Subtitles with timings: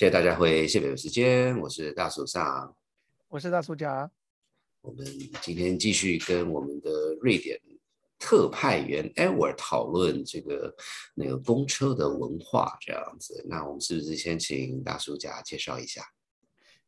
[0.00, 2.74] 谢谢大家会谢北的时间，我是大叔上，
[3.28, 4.10] 我是大叔甲。
[4.80, 5.04] 我们
[5.42, 6.90] 今天继续跟我们的
[7.20, 7.60] 瑞典
[8.18, 10.74] 特派员 Edward 讨论这个
[11.14, 13.44] 那个公车的文化这样子。
[13.46, 16.02] 那我们是不是先请大叔甲介绍一下？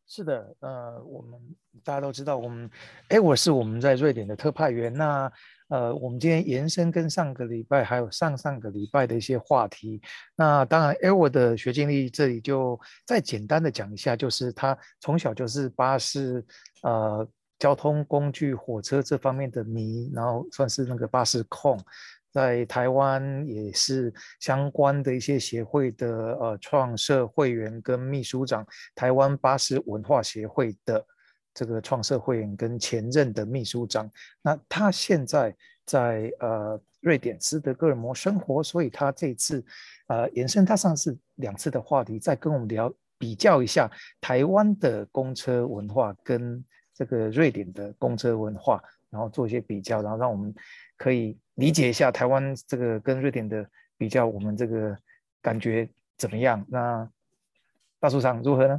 [0.07, 1.39] 是的，呃，我们
[1.85, 2.71] 大家都知道，我们
[3.11, 4.91] Edward 是我们在瑞典的特派员。
[4.91, 5.31] 那
[5.73, 10.03] 呃，我们今天延伸跟上个礼拜还有上上个礼拜的一些话题。
[10.37, 16.45] 那当然，Edward 的学经历这里就再简单的讲一下，就是他从小就是巴士，
[16.83, 17.27] 呃。
[17.59, 21.79] 交通工具、火车这方面的迷，然后算是那个巴士控，
[22.33, 26.09] 在台湾也是相关的一些协会的
[26.41, 31.07] 呃创设会员跟秘书长，台湾巴士文化协会的
[31.55, 34.11] 这个创设会员跟前任的秘书长。
[34.43, 39.65] 那他现在在呃瑞典斯德哥尔摩生活，所以他这次
[40.09, 46.65] 呃延伸他上次两次的话题，再跟我们聊比较一下台湾的公车文化跟。
[46.95, 50.55] 这个瑞典的公车文化，然后做一些比较，然后让我们
[50.99, 54.97] 可以理解一下台湾这个跟瑞典的比较，我们这个
[55.41, 56.65] 感觉怎么样？
[56.69, 57.09] 那
[57.99, 58.79] 大树场如何呢？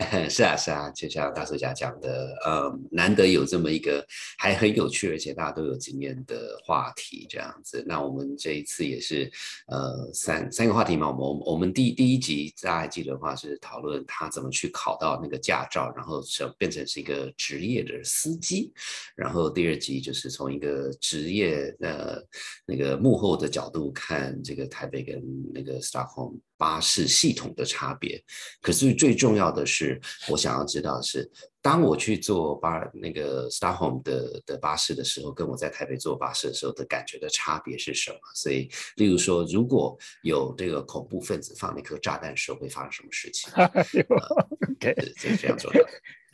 [0.30, 4.04] 是啊，是啊，就像大叔家讲的，呃，难得有这么一个
[4.38, 7.84] 还很有趣，而且大家都有经验的话题这样子。
[7.86, 9.30] 那我们这一次也是，
[9.68, 11.10] 呃，三三个话题嘛。
[11.10, 18.72] 我们我们第第一集大家还记得的话是讨论他怎么去考到那个驾照，然后成变成是一个职业的司机。
[19.14, 22.26] 然后第二集就是从一个职业的
[22.64, 26.38] 那个幕后的角度看这个台北跟那个 Stockholm。
[26.60, 28.22] 巴士系统的差别，
[28.60, 31.28] 可是最重要的是，我想要知道的是，
[31.62, 38.18] 当我去坐巴那个 Starhome 的的巴士的时候，跟我在台北坐巴士的时候的感觉的差别是什么？
[38.34, 45.80] 所以，例如说，如果有这个恐怖分子放那颗炸弹时候，会发生什么事情？OK，这是 非常重要，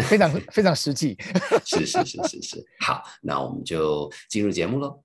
[0.08, 1.16] 非常非常实际。
[1.64, 5.04] 是是是是是，好，那我们就进入节目喽。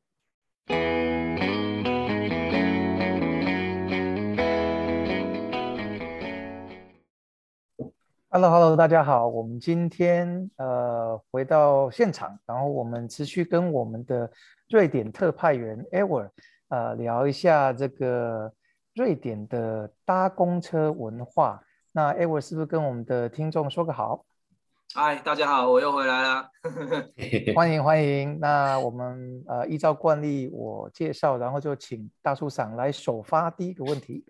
[8.33, 9.27] Hello，Hello，大家好。
[9.27, 14.31] 我们今天呃回到现场，然后我们持续跟我们的
[14.69, 16.29] 瑞典特派员 Edward
[16.69, 18.49] 呃聊一下这个
[18.95, 21.61] 瑞典的搭公车文化。
[21.91, 24.23] 那 Edward 是不是跟我们的听众说个好？
[24.95, 26.49] 嗨，大家好，我又回来了。
[27.53, 28.39] 欢迎欢迎。
[28.39, 34.23] 那我们呃依照惯例，我介绍，然后就请大叔赏来首发第一个问题。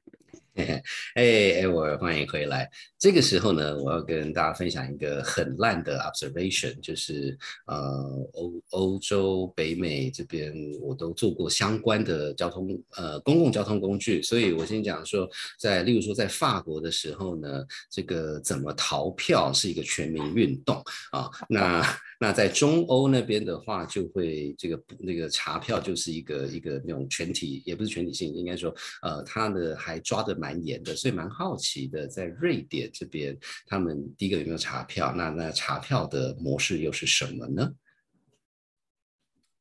[1.15, 2.69] 哎哎，我欢迎回来。
[2.99, 21.81] 这个时候呢，我要跟大家分享一个很烂的 observation，就是呃，欧欧洲、北美这边我都做过相关的交通呃公共交通工具，所以我先讲说，在例如说在法国的时候呢，这个怎么逃票是一个全民运动啊，那。
[22.23, 28.71] 那在中欧那边的话，就会这个那个查票就是一个一个那种全体，也不是全体性，应该说，
[29.01, 35.11] 呃，他的还抓的蛮严的，所以蛮好奇的，在瑞典这边，他们第一个有没有查票？
[35.15, 37.71] 那那查票的模式又是什么呢？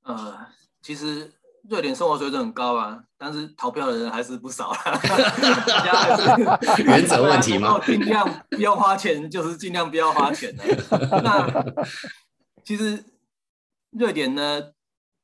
[0.02, 0.36] 呃，
[0.82, 1.32] 其实
[1.70, 5.00] 瑞典生活水准很高啊，但是逃票的人还是不少啊。
[6.84, 7.80] 原则问题吗？
[7.86, 10.64] 尽量不要花钱，就是尽量不要花钱的。
[11.22, 11.64] 那
[12.64, 13.04] 其实
[13.90, 14.72] 瑞典呢，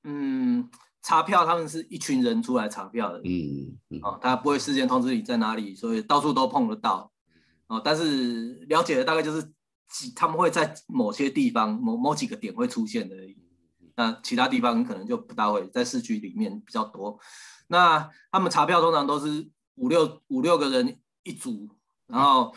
[0.05, 0.69] 嗯，
[1.03, 7.13] 查票他们是一群人出来查票的，嗯嗯，哦，他不会事先通知你在哪里，所以到处都碰得到，
[7.69, 9.43] 哦，但是了解的大概就是
[9.89, 13.37] 几，他们会在某些地方某某几个点会出现而已，
[13.95, 17.19] 那其他地方可能就不大会，在市区里面比较多。
[17.69, 21.69] 那他们查票通常都是五六五六个人一组，
[22.07, 22.55] 然后，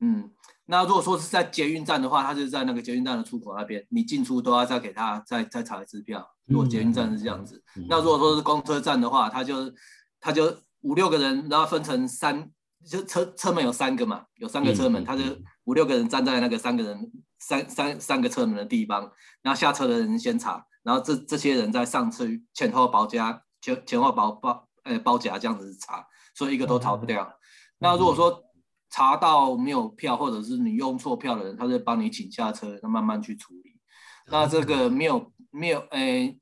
[0.00, 0.30] 嗯。
[0.70, 6.24] 那如果说是在捷运站的话，他就是在那个捷运站的出口那边，你进出都要再给他再再查一次票。
[6.46, 9.72] 如果捷运站是这样子，那如果说是公车站的话，他就
[10.20, 12.48] 他就五六个人，然后分成三，
[12.88, 15.24] 就车车门有三个嘛，有三个车门，他就
[15.64, 17.10] 五六个人站在那个三个人
[17.40, 19.10] 三三三个车门的地方，
[19.42, 22.24] 然后下车的人先查，然后这这些人在上车
[22.54, 27.28] 前后包夹前前后包包呃包夹这样子查，所以一个都逃不掉。
[27.78, 28.44] 那如果说
[28.90, 33.76] 查到没有票，或者是你用错票的人，他就帮你请下车，那慢慢去处理。
[34.26, 36.36] 那这个没有没有，诶，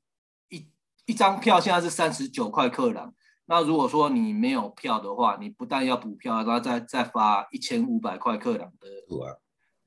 [0.49, 0.67] 一
[1.05, 3.13] 一张票现在是三十九块克朗。
[3.45, 8.87] 那如果说你没有票的话，你不但要补票，然后再再发一千五百块克朗的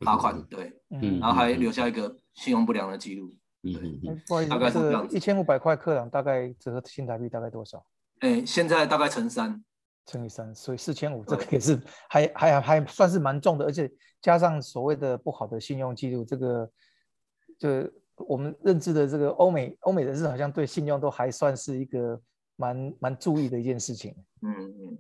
[0.05, 3.33] 罚款，对，嗯，然后还留下一个信用不良的记录。
[3.63, 5.09] 嗯嗯，大概是这样。
[5.11, 7.85] 一千五百块克朗大概折合新台币大概多少？
[8.21, 9.65] 诶，现在大概乘三。
[10.07, 13.91] 乘以三，所以四千五，这个也是还还还算是蛮重的，而且
[14.21, 16.69] 加上所谓的不好的信用记录，这个
[17.59, 17.69] 就
[18.17, 22.21] 我们认知的这个欧美欧美人士好像对信用都还算是一个
[22.57, 24.15] 蛮蛮注意的一件事情。
[24.43, 24.99] 嗯嗯，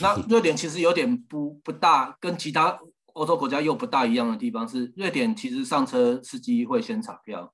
[0.00, 2.78] 那瑞典其实有点不不大，跟其他
[3.14, 7.52] 欧洲国家又不大一样的地方是，瑞典其实上车司机会先查票。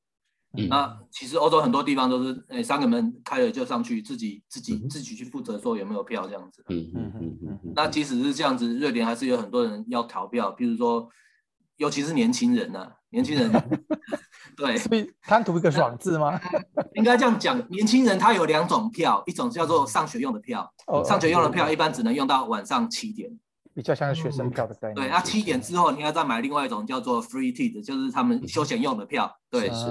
[0.68, 6.64] 那其实欧洲很多地方都是，诶，三个门开了就上去，自己自己自己去负责说有没有票这样子。
[6.68, 7.72] 嗯嗯嗯嗯。
[7.76, 11.08] 那即使是这样子，瑞典还是有很多人要逃票，比如说，
[11.76, 13.50] 尤其是年轻人呢，年轻人，
[14.56, 14.76] 对，
[15.22, 16.40] 贪图一个爽字吗？
[16.96, 20.68] 应该这样讲，年轻人他有两种票，一种叫做上学用的票，
[21.04, 23.30] 上学用的票一般只能用到晚上七点。
[23.78, 24.96] 比较像学生票的概念。
[24.96, 29.32] 对，那七点之后你要再买另外一种叫做 free ticket，就是他们休闲用的票。
[29.48, 29.86] 对，是。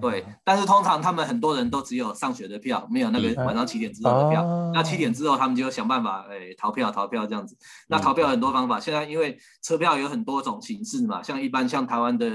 [0.00, 4.42] 对，但是通常他们很多人都只有上学的票，没有那个晚上七点之后的票。
[4.74, 7.56] 那七点之后他们就想办法，哎，逃票，逃票这样子。
[7.86, 12.28] 那逃票很多方法，现在因为车票有很多种形式嘛，像一般像台湾的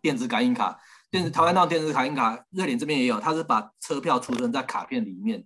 [0.00, 0.76] 电子感应卡。
[1.12, 5.44] 电子台湾那电子卡印卡，瑞典这边也有，它是把车票储存在卡片里面。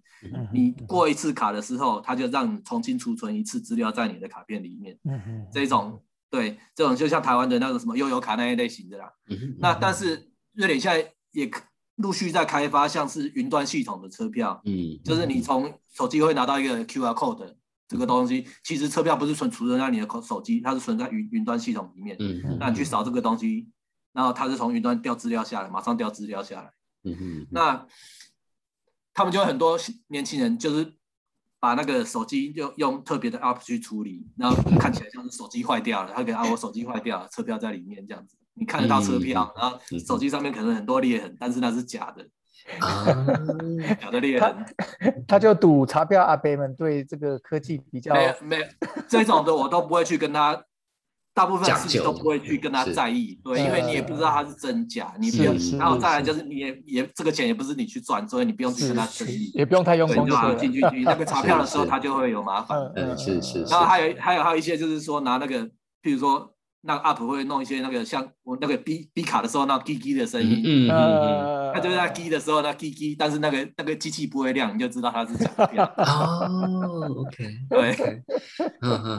[0.52, 4.96] 你过一次卡的时候，它就让你重新储存一次资料在你的卡片里面。
[5.52, 9.12] 这种对，这种就像台湾的那个什么悠游卡那一类型的啦。
[9.58, 11.50] 那但是瑞典现在也
[11.96, 14.62] 陆续在开发像是云端系统的车票。
[14.66, 17.56] 嗯，就是你从手机会拿到一个 QR code
[17.88, 22.16] 这个东西，其实车票不是存储存在你的手机，它是存在云云端系统里面。
[22.20, 23.68] 嗯，那你去扫这个东西。
[24.16, 26.72] 然后他是从云端调资料下来，马上调资料下来。
[27.04, 27.46] 嗯哼。
[27.50, 27.86] 那
[29.12, 29.78] 他们就很多
[30.08, 30.94] 年轻人就是
[31.60, 42.26] 把那个手机用用特别的 app 去处理，然后看起来像是手机坏掉了，他给啊我手机坏掉了，车票在里面这样子，你看得到车票，然后手机上面可能很多裂痕，但是那是假的。
[42.80, 43.04] 啊，
[44.00, 44.64] 假的裂痕。
[45.28, 48.64] 他就赌查票阿伯们对这个科技比较没有没有
[49.06, 50.64] 这种的我都不会去跟他。
[51.36, 55.54] 大部分事情都不会去跟他在意，对，因为你也不知道他是真假，你不用。
[55.78, 62.78] 然后再来就是你也也这个钱也不是你去赚，所以你不用去跟他争议，也不用太用功，就把进去去那个查票的时候，他就会有麻烦。
[62.96, 63.62] 嗯，是是。
[63.64, 65.62] 然后还有还有还有一些就是说拿那个，
[66.02, 66.50] 譬如说
[66.80, 75.84] 那个 UP 会弄一些那个像我那个 B B 卡的时候那滴滴的声音，嗯嗯他就是在滴的时候那滴滴，但是那个那个机器不会亮，你就知道它是假票。
[75.98, 78.22] 哦，OK，对。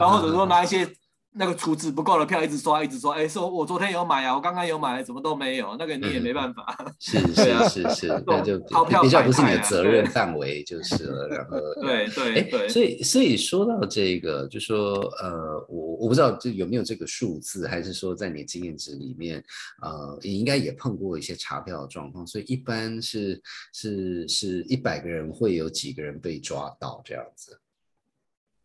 [0.00, 0.84] 后或者说拿一些。
[1.32, 6.94] 那个储值不够的票一直刷，一直刷，哎，说我昨天有买啊，我刚刚有买，怎么都没有，那个你也没办法。
[6.98, 11.28] 是是是是， 那就比较不是你的责任范围就是了。
[11.28, 19.44] 然后 对对对，所以所以说到这个，就说呃，我我不知道这有没有这个数字，还是说在你经验值里面，
[19.82, 23.40] 呃，你应该也碰过一些查票的状况，所以一般是
[23.72, 27.60] 是是一百个人会有几个人被抓到这样子，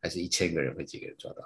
[0.01, 1.43] 还是一千个人会几个人抓到？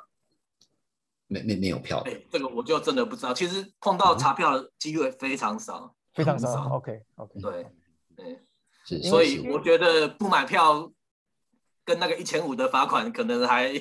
[1.27, 3.33] 没没没有票，哎，这个我就真的不知道。
[3.33, 6.69] 其实碰到查票的机会非常少，非常少。
[6.69, 7.67] OK OK，对
[8.15, 10.89] 对，所以我觉得不买票
[11.83, 13.73] 跟那个一千五的罚款，可能还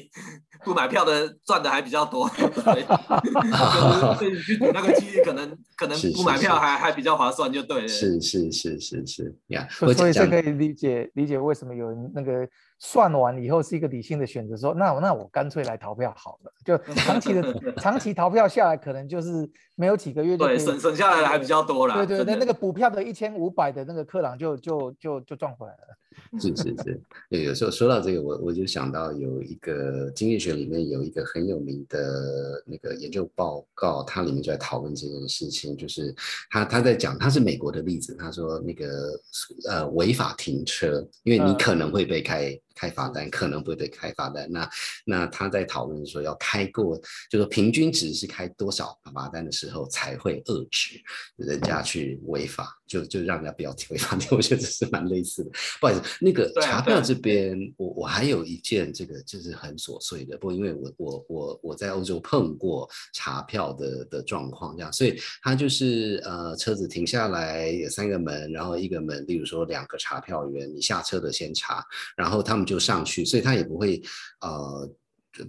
[0.64, 2.28] 不买票的赚的还比较多。
[2.28, 7.88] 所以你去赌那个机率，可能可能不买票还还比较划算，就对了。
[7.88, 12.48] 是是是是是呀，所以这可以理解理解为什么有人那个。
[12.78, 16.52] 算完以后是一个理性的选择，说那那我干脆来逃票好了。
[16.64, 22.06] 就长期的 长期逃票下来，可能就是没有几个月就对省省下来的还比较多了。
[22.06, 25.96] 对对，那那个补票的一千五百的那个克朗就就就就赚回来了。
[26.40, 36.14] 是是是，对，有时候说到这个，我我就想到有一个经济学里面有一个很有名的那个研究报告，它里面就在讨论这件事情，就是
[36.50, 39.20] 他他在讲，他是美国的例子，他说那个
[39.68, 42.58] 呃违法停车，因为你可能会被开。
[42.78, 44.70] 开罚单可能不会被开罚单，那
[45.06, 46.94] 那他在讨论说要开过，
[47.30, 51.00] 就说平均值是开多少罚单的时候才会遏制
[51.36, 54.14] 人家去违法，就就让人家不要违法。
[54.30, 55.50] 我觉得这是蛮类似的。
[55.80, 71.82] 不好意思，那个查票这边，我我还有一件这个就是很琐碎的，不过因为我我我我在欧洲碰过查票的的状况这样，所以他就是呃车子停下来有三个门，然后一个门，例如说两个查票员，你下车的先查，
[72.18, 72.66] 然后他们。
[72.66, 74.02] 就上去，所以他也不会
[74.40, 74.90] 呃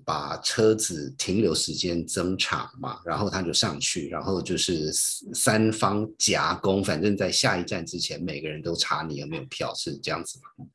[0.04, 10.66] 把车子停留时间增长嘛，然后他就上去，然后就是三方夹攻，反正在下一站之前，每个人都查你有没有票，是这样子吗？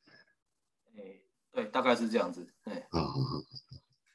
[1.52, 2.46] 对，大概是这样子。
[2.64, 3.08] 对，啊，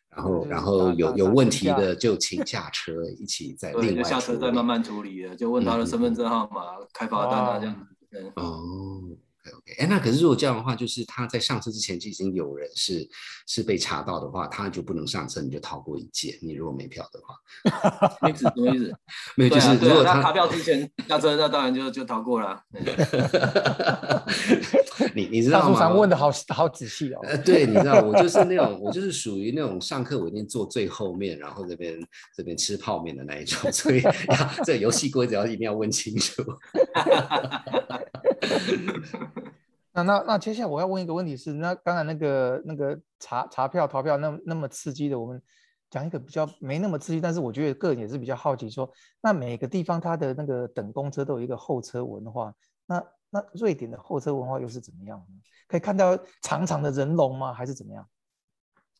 [0.09, 8.33] 然后然后有有问题的就请下车，一起 再另外下车再慢慢处理了，就问他的身份证号码、开罚单啊这样子。
[8.35, 9.01] 哦。
[9.49, 13.07] OK，哎，那可是如果这样的话，就是他在上车之前就已经有人是
[13.47, 16.37] 是被查到的话，他就不能上车，你就逃过一劫。
[16.41, 17.35] 你如果没票的话，
[18.21, 18.95] 没意思，没意思，
[19.35, 22.61] 没有，就是如果他查票之前下车，那当然就就逃过了。
[25.13, 25.93] 你你知道吗？
[25.93, 27.19] 问的好好仔细哦。
[27.23, 31.97] 呃，对，你知道我就是那种，我就是属于那种上课我一定坐最后面，然后这边
[32.35, 34.01] 这边吃泡面的那一种，所以
[34.65, 36.43] 这游戏规则要一定要问清楚。
[39.93, 45.41] 那那那接下来我要问一个问题是，那刚才那个那个查查票逃票那那么刺激的，我们
[45.89, 48.91] 讲一个比较没那么刺激，但是我觉得个人也是比较好奇，说
[49.21, 52.53] 那每个地方它的那个等公车都有一个候车文化，
[52.85, 55.19] 那那瑞典的候车文化又是怎么样？
[55.67, 57.51] 可以看到长长的人龙吗？
[57.51, 58.07] 还是怎么样？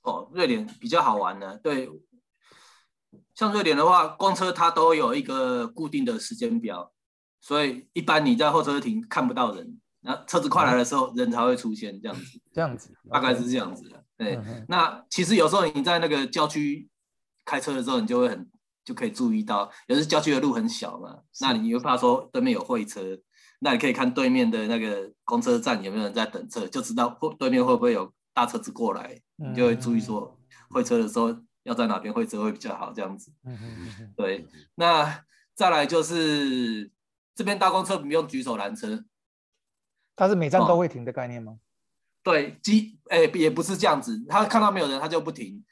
[0.02, 1.90] 哦，瑞典比较好玩的，对，
[3.36, 6.92] 像瑞典的话，公车它都有一个固定的时间表。
[7.40, 12.40] 所以一般你在候车亭看不到人，那车子快来的时候，人才会出现这样子。
[12.54, 14.04] 这样子，大概是这样子的。
[14.18, 16.90] 对，那其实有时候你在那个郊区
[17.46, 18.50] 开车的时候，你就会很
[18.84, 23.02] 就可以注意到，有时郊区的路很小嘛，那你又怕说对面有会车，
[23.60, 30.38] 那你可以看对面的那个公车站有没有人在等车，就知道会对面会不会有大车子过来，你就会注意说
[30.70, 33.32] 会车的时候要在哪边会车会比较好这样子。
[34.16, 36.92] 对，那再来就是。
[37.38, 39.06] 这边搭公车不用举手拦车，
[40.16, 41.60] 它是每站都会停的概念吗？
[42.24, 45.64] 对，机诶也不是这样子，他看到没有人他就不停。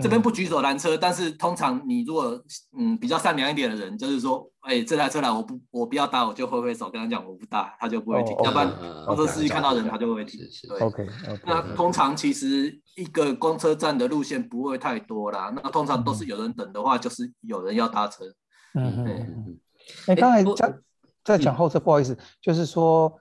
[0.00, 2.40] 这边不举手拦车，但是通常你如果
[2.78, 8.32] 嗯比较善良一点的人，就是说，哎这台车来我不我不要搭，我就挥挥手跟他讲我不搭，他就不会停。
[8.44, 8.72] 要不然
[9.04, 10.40] 公车司机看到人他就会停。
[10.68, 11.06] 对，OK。
[11.44, 18.24] 那通常其实一个公车站的路线不会太多啦，那通常都是有人等的话，就是有人要搭车。
[18.74, 19.58] 嗯嗯嗯。
[20.06, 20.72] 哎，刚才讲。
[21.24, 23.12] 在讲后车，不好意思，就是说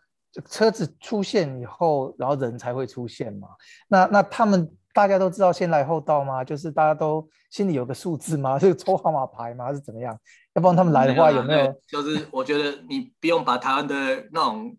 [0.49, 3.47] 车子出现以后，然后人才会出现嘛。
[3.87, 6.43] 那那他们大家都知道先来后到吗？
[6.43, 8.57] 就是大家都心里有个数字吗？
[8.59, 9.65] 是抽号码牌吗？
[9.65, 10.17] 还是怎么样？
[10.53, 11.73] 要不然他们来的话有没有？
[11.87, 13.95] 就是我觉得你不用把台湾的
[14.31, 14.75] 那种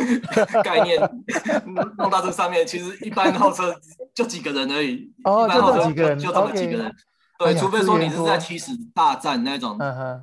[0.64, 0.98] 概念
[1.98, 2.66] 弄到这上面。
[2.66, 3.74] 其实一般后车
[4.14, 6.94] 就几个人而已，哦，就这几个人，就这么几个人。
[7.38, 9.78] 对，除非说你是在七十大战那种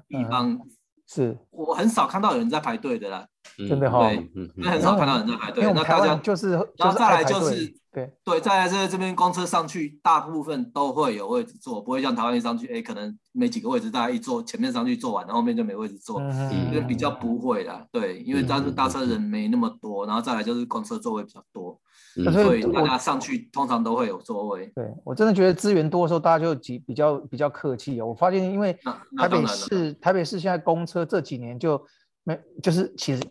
[0.08, 0.60] 地方。
[1.08, 1.38] 是。
[1.50, 3.26] 我很少看到有人在排队的啦，
[3.58, 5.64] 真的哈，对，很少看到人在排队。
[5.74, 8.14] 那大家就是，然后再来就是，对。
[8.24, 21.80] 对，再来这这边公车上去，大部分都会有位置坐，不会像台湾一上去，哎，可能没几个位置，大家一坐，前面上去坐完，然后后面就没位置坐，因为比较不会的，对，因为当时搭车人没那么多，然后再来就是公车座位比较多。
[22.24, 24.66] 所以大家上去通常都会有座位。
[24.76, 28.08] 对我真的觉得资源多的时候，大家就比比较比较客气哦。
[28.08, 28.74] 我发现，因为
[29.16, 31.80] 台北市台北市现在公车这几年就
[32.24, 33.24] 没，就是其实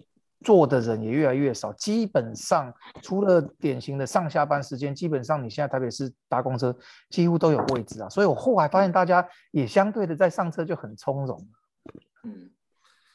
[0.45, 1.73] 坐的人也越来越少。
[1.73, 6.73] 基本上除了典型的上下班时间，基本上你现在台北市搭公车
[7.11, 8.09] 几乎都有位置啊。
[8.09, 11.49] 所以我后来发现，大家也相对的在上车就很从容。
[12.23, 12.51] 嗯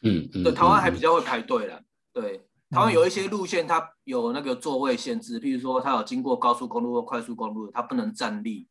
[0.04, 1.82] 嗯，对，台湾还比较会排队了。
[2.12, 2.46] 对。
[2.72, 8.66] 台湾有一些路线，它有那个座位限制，譬如说它有经过高速公路或快速公路，它不能站立。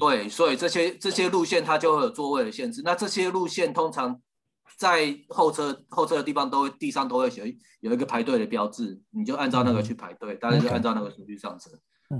[0.00, 2.80] 对，所以这些这些路线它就会有座位的限制。
[2.82, 4.18] 那这些路线通常
[4.78, 11.70] 在后车后车的地方都会地上都会写有一个排队的标志，你就按照那个去排队，大家就按照那个顺序上车。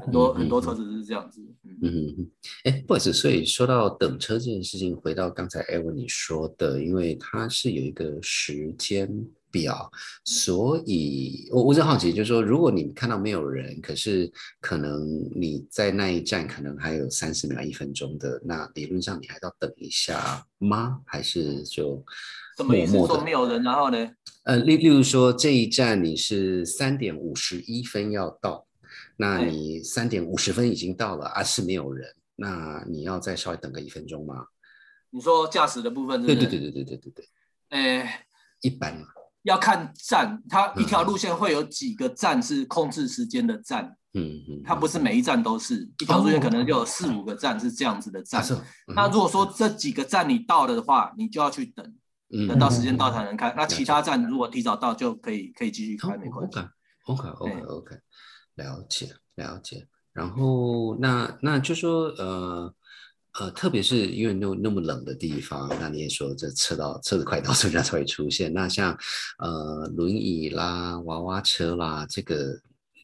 [0.05, 1.41] 很多很多车子是这样子。
[1.65, 2.31] 嗯嗯嗯。
[2.65, 9.09] 哎，不好意思，所以说到等车这件事情，回到刚才艾文你说的，因为它是有一个时间。
[9.57, 9.91] 表，
[10.25, 21.01] 所以我我就好奇，就是说，如果你看到没有人，可是可能你在那一站可能还有三十秒、一分钟的，那理论上你还要等一下吗？
[21.07, 22.05] 还是就
[22.59, 23.25] 默默的？
[23.25, 24.11] 没有人，然后呢？
[24.45, 28.67] 呃，例例如说这一站你是三点五十一分要到，
[29.17, 34.47] 那你三点五十分已经到了，啊是没有人，那你要再稍微等个一分钟吗？
[35.11, 36.25] 你说驾驶的部分？
[36.27, 37.25] 对对对对对对对对。
[37.71, 38.27] 哎，
[38.61, 39.07] 一般嘛。
[39.47, 48.45] 要看站，它一条路线会有几个站是控制时间的站，嗯嗯，它不是每一站都是一条路线，可能就有四五个站是这样子的站。
[48.95, 51.95] 那如果说这几个站你到了的话，你就要去等，
[52.49, 53.55] 等到时间到才能开。
[53.57, 56.59] 那其他站如果提早到就可以可以继续开，没关系。
[57.07, 57.95] OK OK OK
[58.57, 59.87] 了解了解。
[60.13, 62.75] 然后那那就说呃。
[63.39, 68.53] 呃，特别是因为那那么冷的地方，那你也说这车到车子快到，所以它才会出现。
[68.53, 68.99] 那像
[69.39, 72.59] 呃轮椅啦、娃娃车啦，这个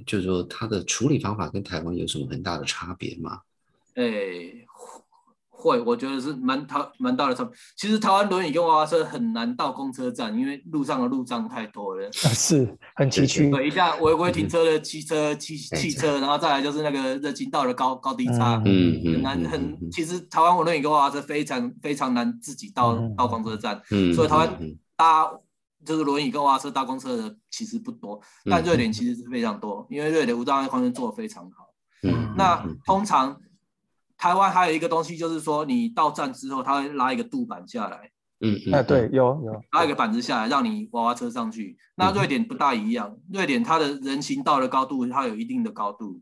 [0.07, 3.41] 就是说它的处理方法跟台湾有什么很大的差别吗？
[3.97, 4.62] 诶，
[5.62, 7.49] 会，我觉得是蛮大蛮大的差。
[7.76, 13.49] 其实台湾轮椅跟娃娃车很难到公车站，因为路上的路障太多了，是很崎岖。
[13.49, 19.90] 对，一下违规停车的汽车、汽汽车，然后再来就是那个热情道的高高低差，嗯嗯，很难很。
[19.92, 23.81] 其实台湾轮椅跟娃娃车非常非常难自己到到公车站，
[24.12, 24.59] 所以台湾
[24.97, 25.31] 搭
[25.85, 31.69] 就是轮椅跟娃娃车搭公车的其实不多，但瑞典其实是非常多，因为瑞典无障碍空间做的非常好。
[32.02, 33.37] 嗯，那通常。
[34.23, 38.09] 台湾还有一个东西，就是说你到站之后，他会拉一个渡板下来。
[38.38, 41.76] 嗯嗯，哎，对，有有拉一个板子下来，让你娃娃车上去。
[41.97, 46.21] 那瑞典不大一样，瑞典它的人行道的高度它有一定的高度。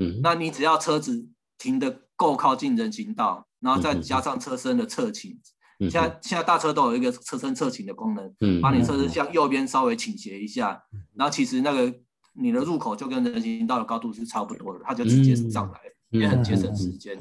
[0.00, 5.38] 嗯，那你只要车子停的够靠近人行道，然后再加上车身的侧倾。
[5.78, 10.82] 现在现在大车都有一个车身侧倾的功能，嗯，把你车身向右边稍微倾斜一下，
[11.14, 11.94] 然后其实那个
[12.32, 15.78] 你的入口就跟人行道的高度是差不多的，它就直接上来。
[16.10, 17.18] 也很节省时间，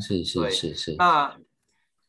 [0.00, 0.94] 是是是是。
[0.98, 1.34] 那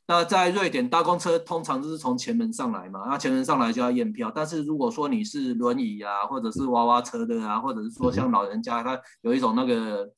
[0.08, 4.32] 那在瑞典搭公车通常都是从前门上来嘛，那前门上来就要验票。
[4.34, 10.10] 但是如果说你是轮椅啊，或者是娃娃车的啊，或者是说像老人家，他有一种那个，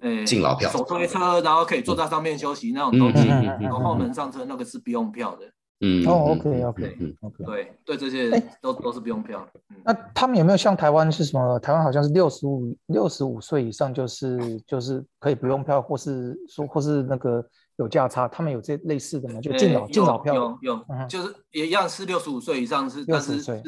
[0.00, 3.28] 呃，敬老票，手推车，然后可以坐在上面休息那种东西，
[3.68, 5.46] 从后门上车那个是不用票的。
[5.84, 9.44] 嗯哦，OK OK OK，对对，这些都都是不用票。
[9.84, 11.58] 那他们有没有像台湾是什么？
[11.58, 17.44] 台湾好像是六十五六十五岁以上就是就是可以不用票，或是说或是那个
[17.78, 19.40] 有价差，他们有这类似的吗？
[19.40, 23.60] 就敬老敬老票有有，就是也一样是六十五岁以上是，但是是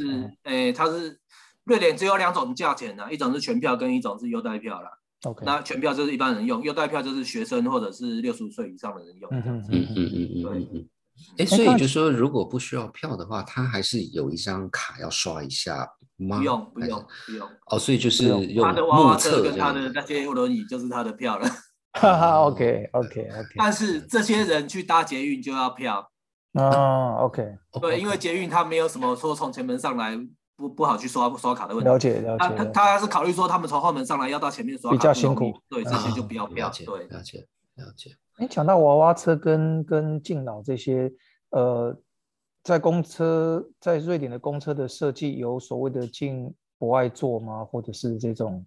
[0.45, 1.19] 诶，它是
[1.65, 4.89] 瑞典只有两种价钱呢，一种是全票，跟一种是优待票啦。
[5.25, 9.29] OK，那全票就是一般人用，优待票就是学生或者是六十五岁以上的人用。
[9.33, 10.87] 嗯嗯嗯嗯嗯，对。
[11.39, 16.39] 哎，所以就说，如果不需要票的话，他还是有一张卡要刷一下吗？
[16.39, 17.49] 不用，不用，不用。
[17.67, 21.49] 哦，所以就是用他的娃娃车跟他的那些轮椅就是他的票了。
[21.93, 23.55] 哈 哈， OK，OK，OK。
[23.57, 26.11] 但是这些人去搭捷运就要票。
[26.53, 27.57] 哦，OK。
[27.81, 30.17] 对，因为捷运他没有什么说从前门上来
[30.57, 31.91] 不不好去刷刷卡的问题。
[31.91, 32.39] 了解，了解。
[32.39, 35.53] 他他他是考虑说他们从后门上来要到前面刷卡比较辛苦。
[35.69, 36.71] 对，这些就不要票。
[36.87, 38.17] 对，了解，了解。
[38.37, 41.13] 哎，讲到娃娃车跟跟敬老这些，
[41.51, 41.97] 呃，
[42.65, 47.65] 在公车在瑞典的公车的设计有所谓的敬博爱座吗？
[47.65, 48.67] 或者是这种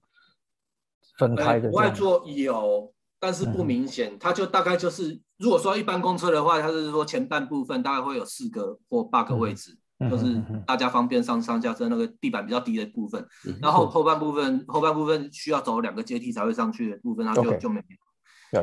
[1.18, 1.70] 分开的？
[1.70, 4.18] 博爱座有，但是不明显。
[4.18, 9.78] 它就大概就是，如果说一般公车的话，它是说前半部分大概会有四个或八个位置，
[10.10, 13.28] 就是大家方便上上下车那个地板比较低的部分。
[13.62, 18.07] 然后后半部分后半部分需要走两个阶梯才会上去的部分，它就就没有。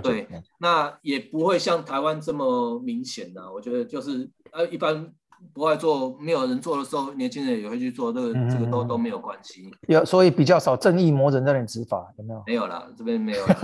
[0.02, 0.26] 对，
[0.58, 3.52] 那也不会像台湾这么明显的。
[3.52, 5.12] 我觉得就是呃，一般
[5.52, 9.70] 不爱做，没有人做的时候，年轻人也会去做，这个这个都都没有关系。
[9.88, 12.42] 有，所以比较少正义魔人那里执法，有没有？
[12.46, 13.44] 没有啦，这边没有。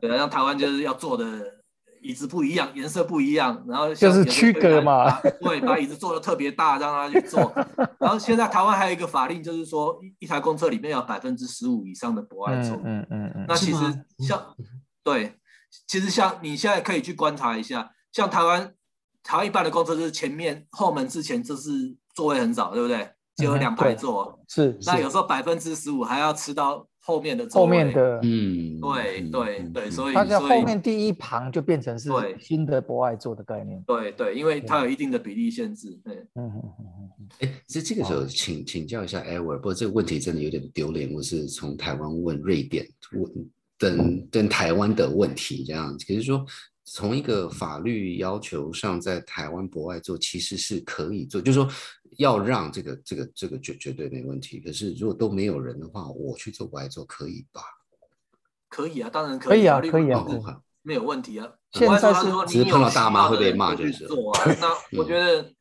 [0.00, 1.24] 对啊，像台湾就是要做的。
[2.06, 5.20] 椅子不一样，颜色不一样，然后就是区隔嘛。
[5.42, 7.52] 对，把椅子做的特别大，让他去坐。
[7.98, 12.80] 然后现在台湾还有一个法令，就是说一一台公车里面有百分之十五以上的博爱座。
[12.84, 13.44] 嗯嗯嗯。
[13.48, 13.78] 那其实
[14.20, 14.54] 像
[15.02, 15.34] 对，
[15.88, 18.72] 其实像你现在可以去观察一下，像台湾
[19.24, 21.70] 台湾一般的公车就是前面后门之前就是
[22.14, 23.10] 座位很少，对不对？
[23.36, 24.38] 只有两排座。
[24.48, 24.78] 是。
[24.86, 26.86] 那有时候百分之十五还要吃到。
[27.06, 33.80] 后面的后面的，嗯，对对对，所以它在后面第一行就变成是新的博爱座的概念。
[33.86, 35.96] 对对，因为它有一定的比例限制。
[36.04, 36.86] 对，嗯嗯嗯
[37.20, 37.28] 嗯。
[37.38, 41.12] 哎，其实这个时候请请教一下 e e r 不过这个问题真的有点丢脸。
[41.12, 45.96] 我是从台湾问瑞典，问等跟台湾的问题这样。
[46.08, 46.44] 可是说
[46.82, 51.68] 从一个法律要求上，在台湾博爱做其实是可以做，就是说。
[52.18, 57.62] 要让这个这个这个绝绝对没问题，可是如果都没有人的话，我去做不爱做可以吧？
[58.68, 60.24] 可以啊，当然可以啊，可以啊，
[60.82, 61.48] 没有问题啊。
[61.72, 64.06] 现在是只是碰到大妈会被骂就是。
[64.06, 65.52] 做啊，那我觉得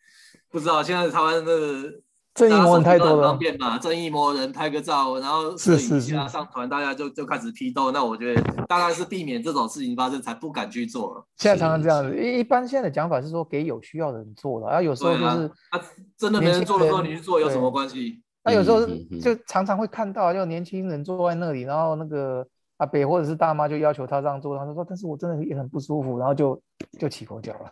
[0.49, 2.01] 不知道现在台湾的。
[2.35, 3.77] 正义魔人太多了，方便嘛？
[3.79, 7.91] 正义魔人拍个照，然后摄影下上传，大家就就开始批斗。
[7.91, 11.25] 那我觉得大概是避免这种事情发生，才不敢去做了。
[11.37, 15.81] 现在常常这样子，一一般现在的讲法是说给有需要的人做的，然后有时候就是啊，
[16.17, 18.21] 真的没人做的时候你去做有什么关系？
[18.43, 18.85] 那有时候
[19.21, 22.45] 就常常会看到，就年轻人坐在那里，然后那个。
[22.77, 26.61] 阿北或者是大妈就要求他这样做，他说：“但是我真的也很不舒服。”然后就
[26.99, 27.71] 就起口角了。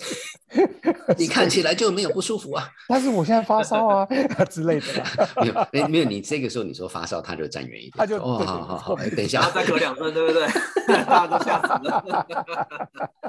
[1.16, 2.68] 你看起来就没有不舒服啊？
[2.88, 4.06] 但是我现在发烧啊
[4.48, 4.86] 之类的。
[5.40, 6.04] 没有，没没有。
[6.04, 7.92] 你这个时候你说发烧，他就站远一点。
[7.96, 10.46] 他就哦，好好好，等一下，再咳两声，对不对？
[10.86, 12.26] 大家都吓死了。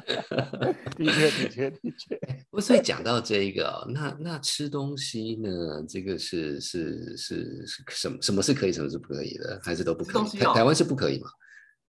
[0.97, 2.19] 的确，的确，的确。
[2.49, 5.49] 不，所以讲到这个，那那吃东西呢？
[5.87, 8.17] 这个是是是是什么？
[8.21, 9.59] 什么是可以，什么是不可以的？
[9.63, 10.39] 还是都不可以？
[10.39, 11.29] 台台湾是不可以吗？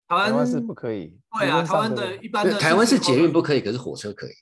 [0.09, 1.19] 台湾是不可以。
[1.39, 4.33] 对啊，台湾的一般的台湾是捷运不可以，可是火车可以。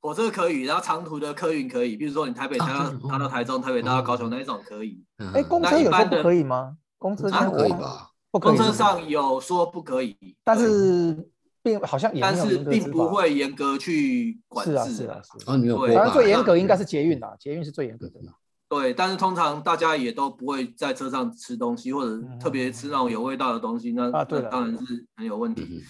[0.00, 5.02] 火车可以，然后长途的客运可以，比如说你台北搭搭到台中，台北搭到高雄那一种可以。
[5.32, 6.76] 哎，公车有说不可以吗？
[6.98, 8.10] 公车可以吧？
[8.30, 11.26] 公车上有说不可以，但是
[11.62, 14.72] 并好像但是并不会严格去管制。
[14.72, 15.50] 是啊是啊是。
[15.50, 18.20] 哦，你有反正最严格应该是捷运啦，捷运是最严格的。
[18.68, 25.82] 对，但是通常大家也都不会在车上吃东西，或者特别吃那种有味道的东西，那那当然是很有问题。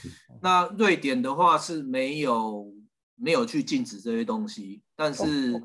[0.42, 2.66] 那瑞典的话是没有
[3.16, 5.60] 没有去禁止这些东西，但是。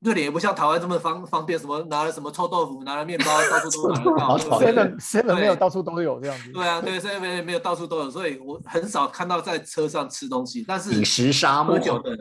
[0.00, 4.60] 瑞典也不像台湾这么方方便，什么拿了什么臭豆腐，拿了面包，到处都买得到。
[4.60, 6.52] seven seven 没有到处都有这样子。
[6.52, 10.62] 对啊，对，seven 没有到处都有，所以我很少看到在车上吃东西。
[10.68, 12.18] 但是饮食沙漠，喝酒的，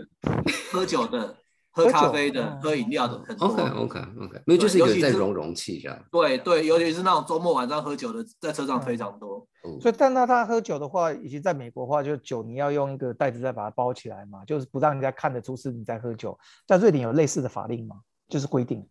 [0.72, 1.36] 喝酒的。
[1.76, 3.50] 喝咖啡的、喝饮料的很多。
[3.50, 6.06] OK OK OK，没有就是有在容容器这样。
[6.10, 9.46] 对对，尤其是那种周末晚上喝酒的，在车上非常多。
[9.82, 16.38] 所以，但那他喝酒的话，以及在美国的话，就酒你要用一个袋子再把它包起来嘛，就是不让人家看得出是你在喝酒。
[16.66, 17.98] 在瑞典有类似的法令吗？
[18.30, 18.88] 就是规定。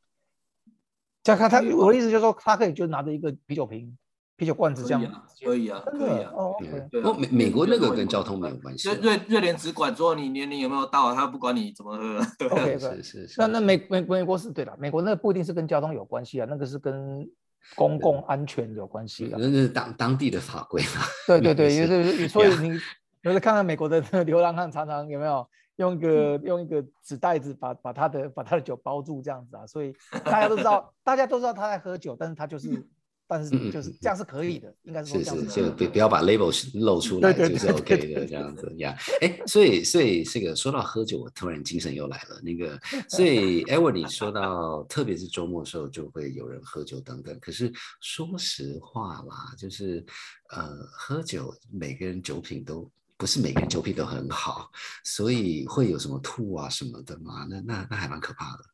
[1.23, 3.97] 像他他，我的意思就是说，他可以就拿着一个啤酒瓶。
[4.37, 5.01] 啤酒罐子这样
[5.45, 6.31] 可以啊，可以啊。
[6.35, 6.57] 哦，
[6.91, 7.03] 对。
[7.19, 8.89] 美美国那个跟交通没有关系。
[8.89, 12.21] 瑞瑞瑞典只管说你年龄有没有到，他不管你怎么喝。
[12.39, 13.35] 对，是是是。
[13.39, 17.29] 那那美美美国是对的，美国那个不一定是跟交通有关系啊，那个是跟
[17.77, 19.37] 公共安全有关系的。
[19.39, 21.03] 那是当当地的法规嘛。
[21.29, 22.77] 对对 对，也是所以你
[23.23, 29.65] 有时看看美国的流浪汉，常常有没有用一个用一个纸袋子把把他的把他的酒包住这样子啊？
[29.67, 29.95] 所以
[30.25, 32.85] 大家都知道，大家都知道他在喝酒，但是他就是。
[33.27, 38.95] 但是就是这样是可以的，应该是是是，就不不要把 label 露出来，就是 OK 的这样子呀。
[39.23, 42.39] 哎，所以所以这个说到喝酒，我突然精神又来了。
[42.43, 47.37] 那个，所以 Ever 你说到，特别是周末的时候，就会有人喝酒等等。
[47.41, 50.05] 可是说实话啦，就是
[50.51, 54.71] 呃，喝酒每个人酒品都不是每个人酒品都很好，
[55.03, 57.47] 所以会有什么吐啊什么的嘛？
[57.49, 58.65] 那那那还蛮可怕的。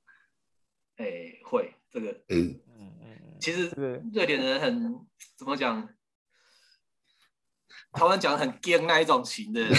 [0.96, 1.06] 哎，
[1.44, 2.58] 会这个嗯。
[3.40, 3.68] 其实
[4.12, 4.94] 瑞典人很
[5.36, 5.88] 怎么讲？
[7.92, 9.60] 台湾讲很坚那一种型的，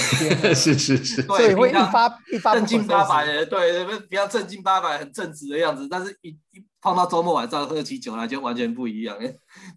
[0.54, 5.88] 是是是，对，会一发一发正经八百的，对，比较正经八百、很正直的样子。
[5.90, 9.18] 但是，一一碰到周末晚上喝起酒来，就完全不一样，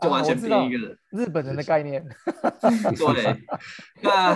[0.02, 0.98] 就 完全变一个人。
[1.12, 2.04] 日本人的概念，
[2.98, 3.40] 对，
[4.02, 4.34] 那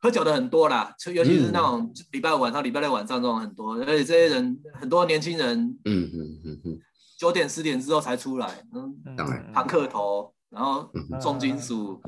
[0.00, 6.80] 喝酒的很多啦，尤其是那种礼拜五晚上、礼拜六晚上这种很多，而且这些人很多年轻人，嗯嗯嗯嗯。
[7.22, 8.92] 九点十点之后才出来，嗯，
[9.54, 12.00] 庞克头，然后重金属，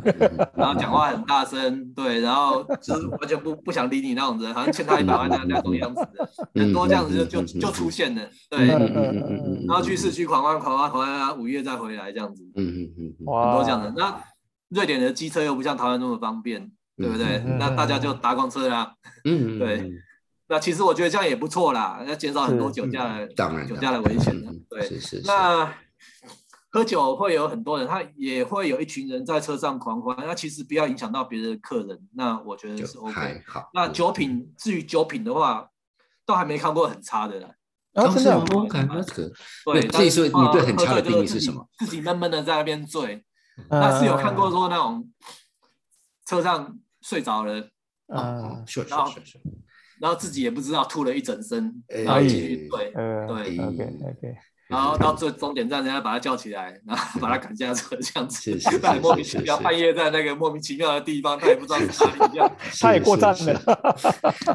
[0.56, 6.28] 然后讲话很大声，对，然后就是完全不不想理你那种人，好像欠他一百万那那种样子的，
[6.60, 8.66] 很多这样子就就就出现了，对，
[9.68, 13.94] 然后去市区狂欢狂欢狂欢，五月再回来这样子，嗯嗯嗯，很多这样的。
[13.96, 14.20] 那
[14.70, 17.40] 瑞典的机车又不像台湾那么方便，对不对？
[17.60, 18.92] 那大家就搭公车啦，
[19.24, 19.92] 嗯，对。
[20.46, 24.34] 那其实我觉得这样也不错啦，要减少很多酒驾的酒驾的危险。
[24.68, 25.22] 对，是是。
[25.24, 25.74] 那
[26.70, 30.16] 喝酒会有很多人，他也会有一群人在车上狂欢。
[30.18, 33.42] 那其实不要影响到别的客人，那我觉得是 OK。
[33.46, 33.70] 好。
[33.72, 35.70] 那酒品，至于酒品的话，
[36.26, 37.40] 都还没看过很差的。
[37.40, 37.48] 啦。
[37.94, 39.32] 啊真的 OK，那可
[39.72, 39.86] 对。
[39.86, 41.64] 自己说你对很差的定义是什么？
[41.78, 43.24] 自己闷闷的在那边醉。
[43.70, 45.08] 那是有看过说那种
[46.26, 47.68] 车上睡着了。
[48.08, 49.40] 啊，是是是。
[50.00, 54.36] 然后自己也不知道吐了一整身，然后继续对对，OK OK，
[54.68, 61.86] 然后到最终点站，人家把他叫起来，然后把他赶下车，这样子，但莫名其妙半夜在那个莫名其妙的地方，他也不知道是
[62.18, 63.62] 哪里，这样他也过站了。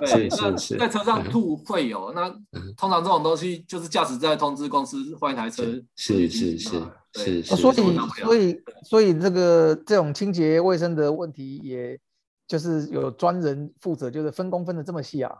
[0.02, 2.30] 对，那在车上吐会有，那
[2.76, 5.64] 通常这种东西就是驾驶在通知公司换一台车，
[5.96, 6.82] 是是是
[7.14, 11.98] 是，所以所以所以这个这种清洁卫生的问题也。
[12.50, 15.32] 就是有专人负责，就是分工分的这么细啊？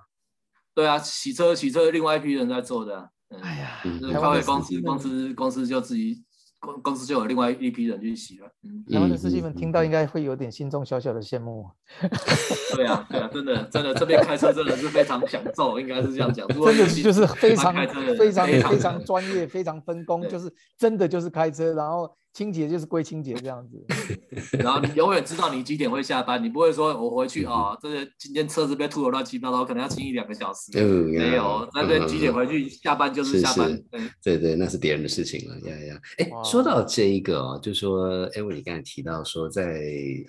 [0.76, 3.10] 对啊，洗车洗车，另外一批人在做的。
[3.42, 3.82] 哎呀，
[4.14, 6.24] 开会公司公司公司就自己
[6.60, 8.48] 公公司就有另外一批人去洗了。
[8.62, 11.68] 嗯，台湾的司机们听到应该会有点心中小小的羡慕。
[12.78, 16.48] 对啊，对啊，真的真的，这边开车真的是非常享受，应该是这样讲。
[16.48, 22.16] 真的就是非常非常非常专业，非常分工，就是真的就是开车，然后。
[22.40, 23.86] 清洁就是归清洁这样子，
[24.58, 30.72] 然后你永远知道你几点会下班，你不会说我回去啊，这个今天车子被吐的乱七八糟，可能要清一两个小时。
[30.82, 33.78] 没有，那对几点回去下班就是下班。
[34.24, 35.60] 对对，那是别人的事情了。
[35.70, 39.82] 呀呀，哎，说到这一个哦，就说，哎，我你刚才提到说，在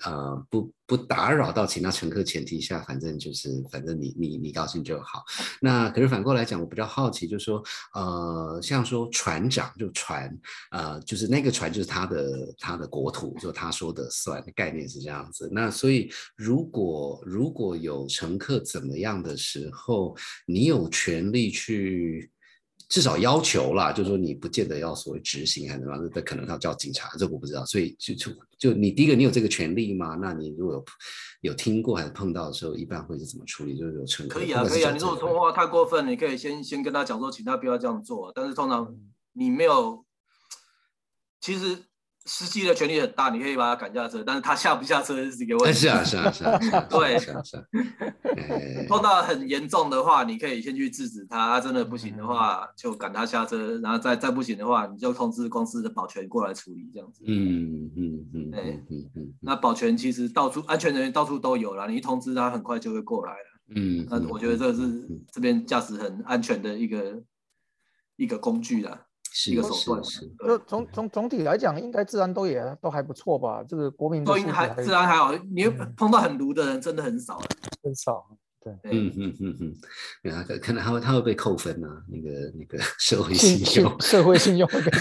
[0.03, 0.69] 呃不。
[0.91, 5.23] 不打扰到其他乘客前提下，反正就是反正你你你高兴就好。
[5.61, 10.37] 那可是反过来讲，我比较好奇，就是说呃，像说船长就船
[10.71, 15.49] 呃，就是那个船就是他的他的国土，就他说的算，概念是这样子。
[15.49, 20.13] 那所以如果如果有乘客怎么样的时候，
[20.45, 22.29] 你有权利去。
[22.91, 27.63] 至少要求啦，就是说你不见得要所谓执行还是什么，那可能要叫警察，这我不知道。
[27.65, 30.15] 所以就就就你第一个，你有这个权利吗？
[30.21, 30.85] 那你如果有
[31.39, 33.77] 有听过还是碰到的时候，一般会是怎么处理？
[33.77, 34.91] 就是有乘客可以啊，可以啊。
[34.91, 38.29] 你如果说话太过分，你可以先先跟他讲说，请他不要这样做。
[38.35, 38.93] 但是通常
[39.31, 40.05] 你没有，
[41.39, 41.85] 其实。
[42.25, 45.79] 司机的权力很大，你可以把他赶下车，但是他下不下车是一个问题。
[45.79, 47.63] 是啊，是啊，是啊，对，是啊，是啊。
[48.87, 57.23] 碰到很严重的话，你可以先去制止他，真的不行的话就赶他下车，然后再再不行的话，你就通知公司的保全过来处理这样子。
[57.25, 59.33] 嗯嗯嗯，对，嗯嗯。
[59.41, 63.37] 那保全其实到处安全人员到处都有了，你一通知他，很快就会过来了。
[63.75, 67.23] 嗯，那我觉得这是这边驾驶很安全的一个
[68.17, 69.07] 一个工具了。
[69.31, 70.29] 是一个手段，是。
[70.45, 73.63] 就总总总体来讲，应该治安都也都还不错吧？
[73.67, 77.41] 这个国民都还治安还好，你碰到很毒的人真的很少，
[77.81, 78.27] 很少。
[78.63, 79.73] 对，嗯嗯嗯嗯，
[80.21, 84.97] 对啊，可可能他会他会被扣分啊，那个那个社会信用，社会信用会被扣。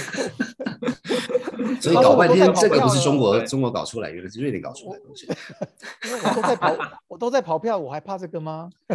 [1.81, 5.27] 所以搞半天，这个不是中国中国搞出来，原来是瑞典搞出来的东西。
[6.05, 6.77] 因为我都在跑，
[7.09, 8.70] 我都在跑票，我还怕这个吗？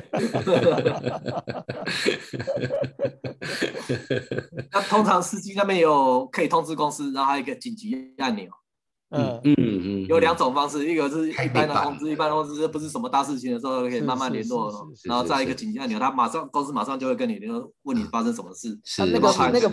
[4.71, 8.49] 那通常司机那边有可以通知公司，然后还有一个紧急按钮。
[9.11, 14.71] 嗯嗯嗯，有两种方式，一个是一般的通知，一般通知不是什么大事情的时候可以慢慢联络，
[15.05, 18.77] 然后再一个紧急按钮，他马上公司马上就会跟你联络，问你发生什么事。
[18.83, 19.71] 是那个那个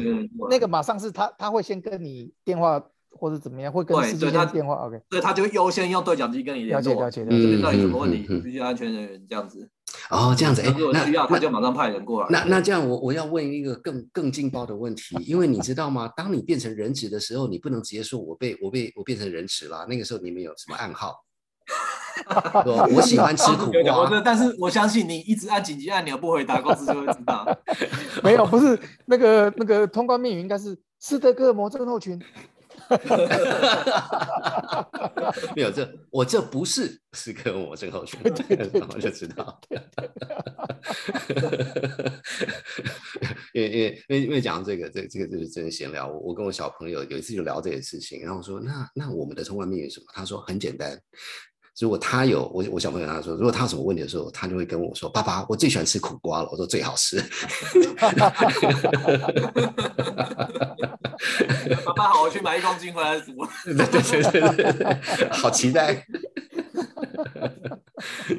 [0.50, 4.74] 那个马上是他他会先跟你电话或者怎么样，会跟司机他电话。
[4.86, 6.94] OK，对他就优先用对讲机跟你联络。
[6.94, 7.42] 了解了解。
[7.42, 8.26] 这边到底什么问题？
[8.40, 9.68] 必须安全人员这样子。
[10.10, 12.28] 哦，这样子，哎，如果需要，他就马上派人过来。
[12.30, 16.10] 那那这样，我我要问一个更更劲爆的问题，因为你知道吗？
[16.16, 19.86] 当你变成人质的时候，你不能直接说我被我被我变成人质了。
[19.88, 21.24] 那个时候你们有什么暗号？
[22.90, 24.20] 我喜欢吃苦 瓜。
[24.24, 27.46] 但是我相信你一直按紧急按钮不回答，公司就会知道。
[28.22, 32.20] 没有，不是那个那个通关密语应该是斯德哥尔摩症候群。
[35.56, 38.30] 没有这，我这不是是跟我身后群， 我
[38.98, 39.60] 就知道。
[43.52, 46.08] 因为因为因为因为讲这个，这这个就是真的闲聊。
[46.08, 50.06] 我我跟我小朋友有一次就聊这些事情，然后说那那我们的通关密语什么？
[50.14, 50.98] 他说很简单。
[51.80, 57.20] 如果他有我，我小朋友他说，如果他有什么问题的时候，他就会跟我说：“爸爸，我最喜欢吃苦瓜了。”我说：“最好吃。
[61.84, 63.32] ”爸爸好，我去买一公斤回来煮。
[63.64, 66.06] 对对对对对，好期待。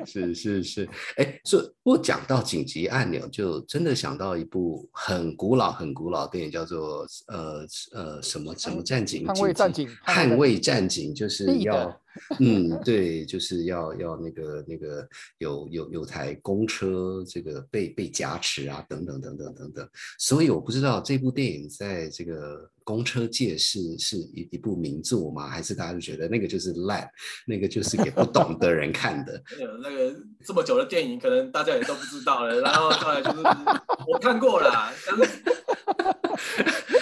[0.05, 9.25] 是是是，哎，说不过讲到紧急按钮，就真的想到一部很古老、很古老电影，叫做呃呃什么什么战警？
[9.25, 11.99] 捍卫战警，捍卫战警，就是要。
[12.39, 15.07] 嗯，对，就是要要那个那个
[15.39, 19.89] 有有有台公车这个被被夹持啊，等等等等等等。
[20.19, 25.47] 所以我不知道这部电影在这个公车界是是一一部名作吗？
[25.47, 27.07] 还是大家就觉得那个就是烂，
[27.45, 29.41] 那个就是给不懂的人看的？
[29.81, 30.15] 那个
[30.45, 32.59] 这么久的电影，可能大家也都不知道了。
[32.61, 33.37] 然后后来就是
[34.07, 35.29] 我看过了，但是。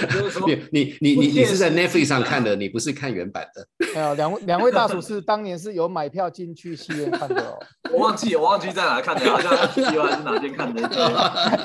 [0.45, 3.65] 你你你你你是在 Netflix 上看的，你不是看原版的。
[3.93, 7.57] 没有，两位两位大厨是当年是有买票进去戏院看的哦。
[7.93, 10.81] 我忘记我忘记在哪看的，好像喜欢是哪天看的。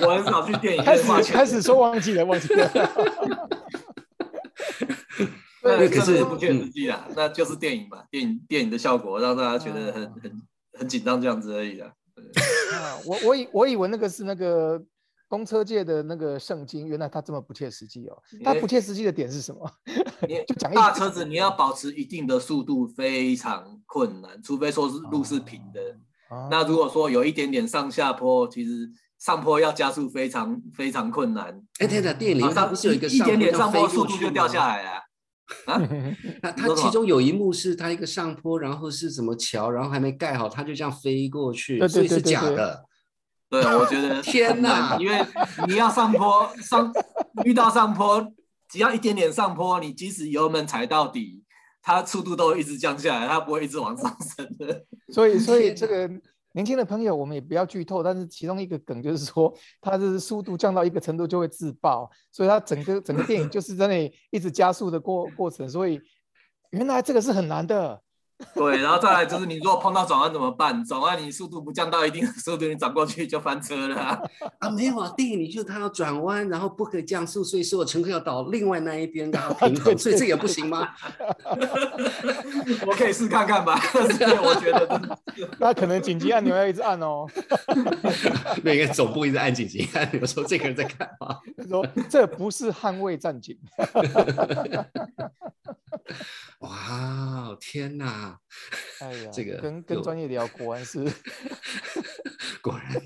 [0.02, 0.85] 我很少去电影院。
[0.85, 2.70] 开始开始说忘记了，忘记了。
[5.66, 10.42] 那可是不切实际啊，那就是电影嘛，电影电影的效果让大家觉得很很
[10.79, 11.90] 很紧张这样子而已啊。
[13.07, 14.83] 我我以我以为那个是那个。
[15.29, 18.16] 公车界的那个圣经，原来它这么不切实际哦。
[18.44, 19.68] 它不切实际的点是什么？
[20.46, 25.81] 就讲大车子，你要保持一定的速度非常困难，除非说是路是平的。
[26.48, 31.61] 那如果说有一点点上下坡，其实上坡要加速非常非常困难。
[31.81, 35.02] 哎，对的，电影它不是有一个一点点上坡速度就掉下来了啊？
[36.42, 42.85] 那它其中有一幕是它一个上坡，然后是什么桥，然后还没盖好，它就这样飞过去，所以是假的。
[43.48, 45.24] 对，我觉得 天哪，因为
[45.68, 46.92] 你要上坡，上
[47.44, 48.26] 遇到上坡，
[48.68, 51.44] 只要一点点上坡，你即使油门踩到底，
[51.80, 54.85] 它速度都一直降下来，它不会一直往上升的。
[55.12, 56.11] 所以，所以这个
[56.57, 65.69] 年轻的朋友，我们也不要剧透，但是其中一个梗就是说， 它是速度降到一个程度就会自爆，所以它整个 整个电影就是在那里一直加速的过过程。
[65.69, 66.01] 所以，
[66.71, 68.01] 原来这个是很难的。
[68.55, 70.85] 对，然后再来就是你如果碰到转弯怎么办？
[70.85, 74.20] 转弯你速度不降到一定的速度，你转过去就翻车了啊！
[74.61, 80.87] 啊，没有啊，电影里就他要转弯，然后不可以降速，所以所有乘客要倒另外那一边，然后平衡， 所以这也不行吗？
[82.87, 85.18] 我可以试看看吧，我觉得
[85.59, 87.27] 那可能紧急按钮要一直按哦。
[88.62, 91.38] 那个总部一直按紧急按钮，说这个人在干嘛？
[91.66, 93.57] 说这不是捍卫战警。
[96.61, 98.38] 哇，天哪！
[99.01, 101.05] 哎呀，这个跟跟专业聊，果然是，
[102.62, 103.02] 果然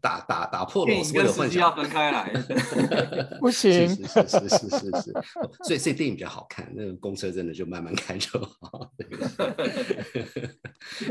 [0.00, 2.32] 打打打打破了所有幻想，要分开来
[3.40, 5.12] 不行，是是是是是是，
[5.64, 8.90] 所以所以电影比较好看，那个公车真的就慢慢开就好。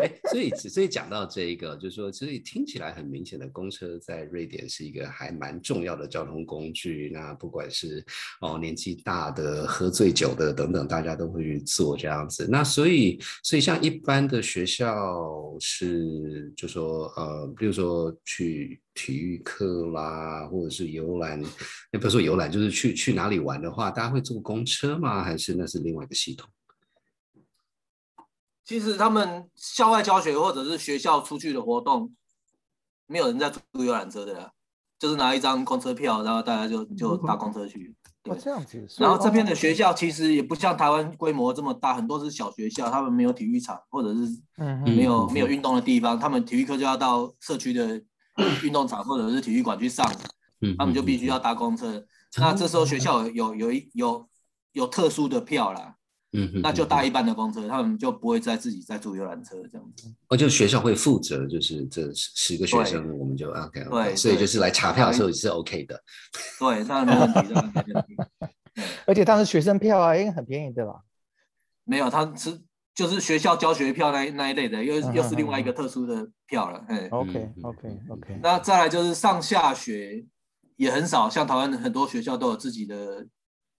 [0.01, 7.11] 哎，所以所以讲到这一个，就是说，所以听起来很明显的，公车在瑞典是一个还蛮重要的交通工具。
[7.13, 8.03] 那不管是
[8.41, 12.47] 哦年纪大的、喝醉酒的等等，大家都会去坐这样子。
[12.49, 21.41] 那所以所以像一般的学校是，就说呃，比如说去体育课啦，或者是游览，
[21.91, 25.23] 也不是说游览，就是去去哪里玩的话，大家会坐公车吗？
[25.23, 26.49] 还是那是另外一个系统？
[28.63, 32.15] 其实他们校外教学或者是学校出去的活动，
[33.07, 34.51] 没有人在坐游览车的呀，
[34.99, 37.95] 就是拿一张公车票，然后大家就就搭公车去。
[38.25, 38.85] 哦，这样子。
[38.97, 44.41] 然后这边的学校其实也不像台湾规模这么大，很多是小学校，他们没有体育场，或者是
[44.85, 48.01] 没有没有运动的地方，他们体育课就要到社区的
[48.63, 50.05] 运动场或者是体育馆去上，
[50.77, 52.03] 他们就必须要搭公车。
[52.37, 54.27] 那这时候学校有有一有
[54.73, 55.95] 有特殊的票啦。
[56.33, 60.13] 嗯，那就搭一般的公车，他们就不会再自己再坐游览车这样子。
[60.27, 65.99] 哦，就学校会负责，就是这十个学生，我们就 OK，对，所以就是来查票的时候是 OK 的。
[66.59, 68.15] 对，当然没问题，当然没问题。
[69.07, 71.01] 而且当时学生票啊，应该很便宜的吧？
[71.83, 72.61] 没有，他是
[72.93, 76.85] 就是学校教学票那那一类的，又又是另外一个特殊的票了。
[76.89, 78.39] 嗯，OK OK OK。
[78.43, 80.23] 那再来就是上下学
[80.75, 83.25] 也很少，像台湾很多学校都有自己的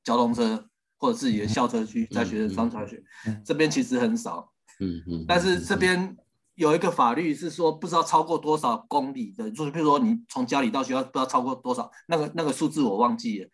[0.03, 0.67] 交通车。
[1.01, 3.03] 或者自己的校车去在学生上下学，
[3.45, 4.53] 这边其实很少。
[4.79, 5.25] 嗯嗯。
[5.27, 6.17] 但是这边
[6.55, 13.49] 有一个法律是说，不知道超过多少公里的，就是比如说你从家里到学校不知道超过多少，那个那个数字我忘记了。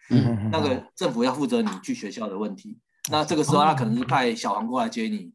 [0.52, 2.76] 那个政府要负责你去学校的问题，
[3.10, 5.32] 那这个时候他可能是派小黄过来接你。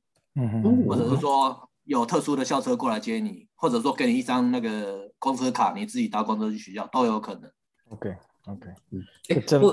[0.87, 7.51] 或者是说有特殊的校车过来接你，或者说给你一张那个公车卡，你自己搭公车去学校都有可能。
[7.89, 8.15] OK。
[8.45, 9.71] OK，嗯，哎，不，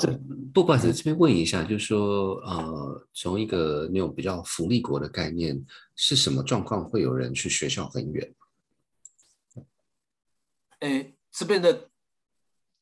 [0.53, 5.59] 不管是这边问一下，就是说，呃，从一个那种比较福利国的概念，
[5.97, 8.35] 是什么状况会有人去学校很远？
[10.81, 11.89] 哎，这边的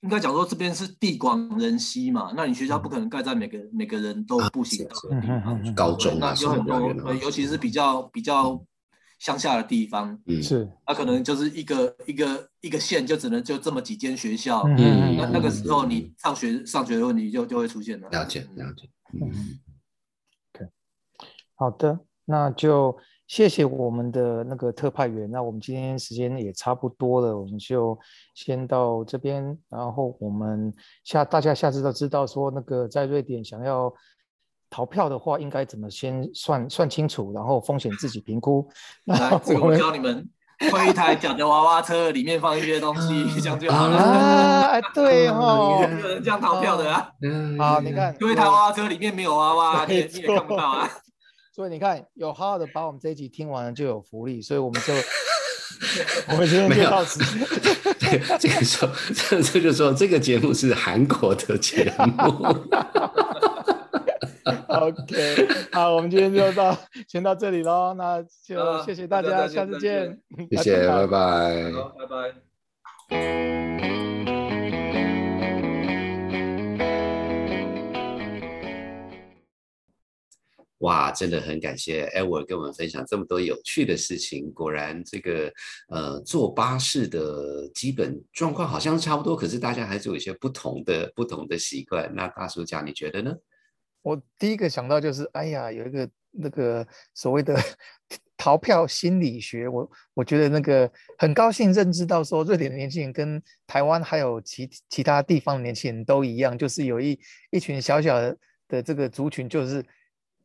[0.01, 8.61] 应该讲说，这边是地广人稀嘛，那你学校不可能盖在每个每个人都步行到的地方，高中那有很多，尤其是比较比较。
[9.18, 18.09] 乡下的地方，嗯，是，那可能就是一个一个一个县，就只能就这么几间学校，嗯，那那个时候你上学上学的问题就就会出现了。
[18.11, 19.31] 了解，了解，嗯
[20.52, 20.70] ，OK，
[21.55, 22.94] 好的，那就
[23.26, 27.98] 谢谢我们的那个特派员，那我们今天时间也差不多了，我们就
[28.35, 30.72] 先到这边，然后我们
[31.05, 33.92] 下大家下次都知道说那个在瑞典想要。
[34.68, 38.68] 逃票的话，应该怎么先算算清楚，然后风险自己评估。
[39.05, 40.29] 那这个我教你们，
[40.72, 43.96] 会一台假的娃娃车，里面放一些东西，这样就好了。
[43.96, 47.11] 啊， 对哦，有人这样逃票的啊。
[47.59, 50.88] 好，你看，因为台娃娃车里面没有娃娃，你也看不到啊。
[51.55, 54.42] 所以你看，有好好的把我们这一集听完了，就有福利。
[54.42, 54.92] 所以我们就，
[56.29, 57.18] 我们今天就到此。
[57.98, 62.55] 对，这个说，这这就说，这个节目是韩国的节目。
[64.69, 66.79] OK，好，我们今天就到
[67.09, 70.21] 先到这里喽，那就谢谢大家，下次见，
[70.53, 72.33] 谢谢，拜拜，好，拜拜。
[80.79, 84.53] 哇，真的很感谢 Edward 跟我们分享这么多有趣的事情。
[84.53, 85.53] 果然，这个
[85.89, 92.15] 呃坐巴士的基本状况好像差不多，可是大家还是有一些不同的不同的习惯。
[92.15, 93.35] 那大叔家你觉得呢？
[94.07, 97.57] 我第一个想到就是，哎呀，有一个那个所谓的
[98.38, 100.88] 逃票心理学，我我觉得那个
[101.19, 107.19] 很高兴认知到说，瑞典的年轻人跟台湾还有其其他地方的年轻人都一样，就是有一
[107.50, 108.38] 一群小小的
[108.69, 109.85] 的这个族群，就是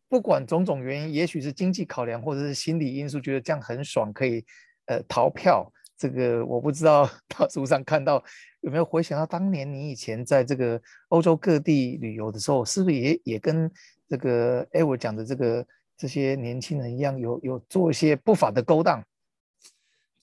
[0.10, 4.44] 不管种种原因，也许是经济考量或者是心理因素，觉得这样很爽，可以
[4.88, 5.72] 呃逃票。
[6.02, 8.24] 这个我不知道， 大书上看到
[8.62, 13.72] 有没有回想到当年你以前在这个欧洲各地旅游的时候，是不是也也跟
[14.10, 15.64] 这个哎我讲的这个
[15.96, 19.00] 这些年轻人一样，有有做一些不法的勾当。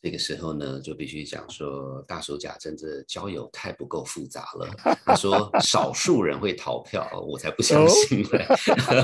[0.00, 4.96] 这个时候呢，就必须讲说，大叔甲真的交友太不够复杂了。
[5.04, 8.28] 他说，少数人会逃票，我才不相信呢。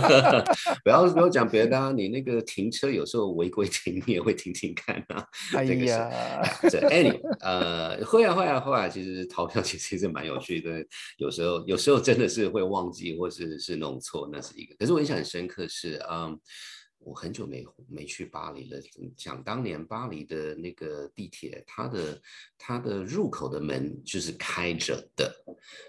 [0.84, 5.26] 不要不要讲别的，你那个停车有时候违规停，你也会停停看啊。
[5.56, 6.10] 哎呀，
[6.70, 10.84] 这 any 呃，会啊会啊会啊，其实逃票其实是蛮有趣的。
[11.18, 14.76] 有时候有时候真的是会忘记，或是是弄错，那是一个。
[14.76, 16.38] 可是我印象很深刻是，嗯。
[17.04, 18.80] 我很久没没去巴黎了。
[19.16, 22.20] 想当年巴黎的那个地铁，它的
[22.58, 25.44] 它的入口的门就是开着的，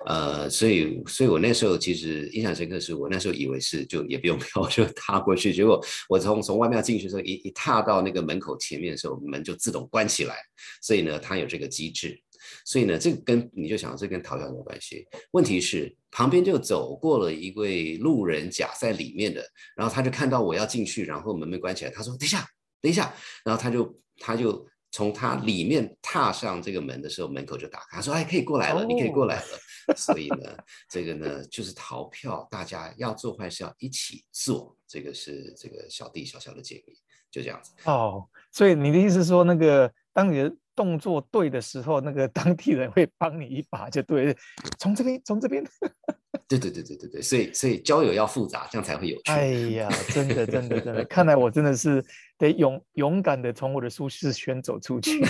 [0.05, 10.36] 呃，所以所以我那时候其实印象深刻，是我那时候以为是就也不用 票就踏过去，结果我从从外面进去的时候，一一踏到那个门口前面的时候，门就自动关起来，
[10.82, 12.22] 所以呢，它有这个机制。
[12.66, 15.08] 所以呢，这个跟你就想，这跟逃票有关系。
[15.32, 19.43] 问题是旁边就走过了一位路人甲在里面的，
[19.76, 22.46] 然后他就看到我要进去，然后门没关起来，他说：“等一下，
[22.82, 29.48] 等一下。”然后他就他就从他里面踏上这个门的时候，门口就打开，他说：“哎，可以过来了，你可以过来了。”
[29.96, 30.58] 所以呢，
[30.89, 36.98] 这个呢就是逃票，大家要做坏事要一起做，这个是这个小弟小小的建议，
[37.30, 37.72] 就这样子。
[37.84, 40.56] 哦，所以你的意思说，那个当你的。
[40.76, 44.36] 动作对的时候，那个当地人会帮你一把，就对。
[44.78, 45.64] 从这边，从这边。
[46.48, 49.32] 对对对对对对，所以所以交友要复杂，这样才会有趣。
[49.32, 49.48] 哎
[49.78, 52.04] 呀，真的真的真的，看来我真的是
[52.38, 55.24] 得勇勇敢的从我的舒适圈走出去。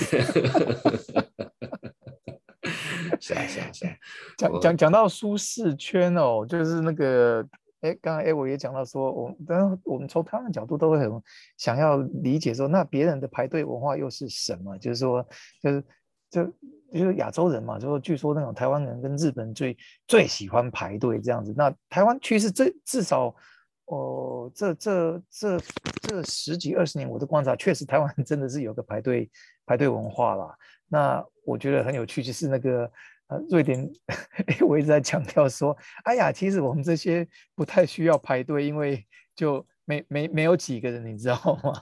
[3.21, 3.95] 是啊是啊是啊，
[4.37, 7.47] 讲讲讲到舒适圈哦，就是那个。
[7.85, 11.11] 哎，刚刚哎，我也讲到说，我当然我们从他们角度都会很
[11.57, 14.77] 想要理解说，那别人的排队文化又是什么？
[14.77, 15.23] 就是说，
[15.61, 15.83] 就是
[16.31, 16.45] 就
[16.91, 19.77] 就是亚洲人嘛，就说据说那种台湾人跟日本最
[20.07, 21.53] 最喜欢排队这样子。
[21.55, 23.33] 那台湾趋势这至少
[23.85, 25.59] 哦，这这这
[26.01, 29.29] 这十几二十年我的观察，确实台湾真的是有个排队
[29.65, 30.57] 排队文化啦。
[30.87, 32.91] 那我觉得很有趣，就是那个。
[33.27, 33.89] 啊，瑞典，
[34.67, 39.05] 我一直在强调说，哎呀，其实我们这些不太需要排队，因为
[39.35, 41.73] 就没没没有几个人，你知道吗？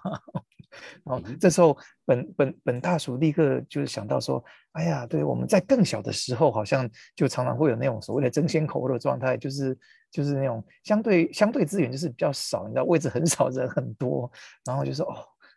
[1.06, 9.78] 然后这时候本本本大叔立刻就是想到说，哎呀，对，我们在更小的时候，好像就常常会有那种所谓的争先恐后的状态，就是
[10.12, 14.32] 就是那种相对相对资源就是比较少，你知道位置很少，人很多，
[14.66, 15.16] 然后就说哦。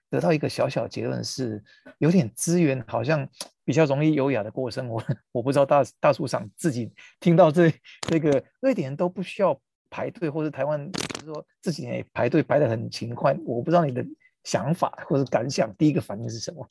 [0.08, 1.60] 得到一个小小结论是，
[1.98, 3.28] 有点资源好像
[3.66, 5.02] 比较容易优雅的过生活。
[5.32, 6.90] 我不知道大大树上自己
[7.20, 7.70] 听到这
[8.08, 9.60] 这个瑞典人都不需要
[9.90, 13.36] 排队，或者台湾就是说这几年排队排的很勤快。
[13.44, 14.06] 我不知道你的
[14.44, 16.66] 想法或者感想，第一个反应是什么？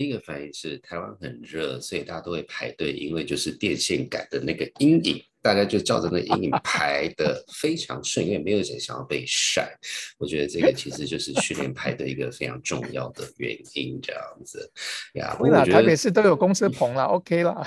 [0.00, 5.22] 第一个反应是台湾很热，所以大家都会排队，因为就是电线杆的那个阴影。
[5.42, 9.78] 大家就照着那阴影排的非常顺，因为没有人想要被晒。
[10.16, 14.72] 我觉得这个其实就是训练排的一个非常重要的原因，这样子
[15.14, 15.34] 呀。
[15.38, 17.66] 不过台北市都有公车棚了，OK 了。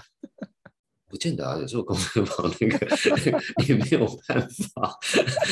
[1.14, 2.88] 不见得啊，有时候公车棚那个
[3.70, 4.98] 也没有办法。